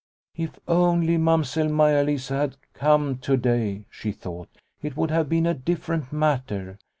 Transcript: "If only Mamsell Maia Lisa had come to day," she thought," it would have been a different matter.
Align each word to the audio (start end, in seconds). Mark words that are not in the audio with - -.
"If 0.45 0.59
only 0.67 1.17
Mamsell 1.17 1.69
Maia 1.69 2.03
Lisa 2.03 2.33
had 2.33 2.57
come 2.73 3.19
to 3.19 3.37
day," 3.37 3.85
she 3.91 4.11
thought," 4.11 4.49
it 4.81 4.97
would 4.97 5.11
have 5.11 5.29
been 5.29 5.45
a 5.45 5.53
different 5.53 6.11
matter. 6.11 6.79